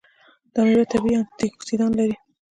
دا 0.53 0.61
میوه 0.67 0.85
طبیعي 0.91 1.15
انټياکسیدان 1.19 1.91
لري. 1.99 2.15